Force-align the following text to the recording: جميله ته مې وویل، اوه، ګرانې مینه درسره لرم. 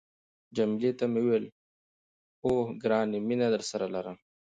جميله 0.55 0.91
ته 0.99 1.05
مې 1.11 1.19
وویل، 1.23 1.45
اوه، 2.45 2.63
ګرانې 2.83 3.19
مینه 3.27 3.47
درسره 3.55 3.85
لرم. 3.95 4.17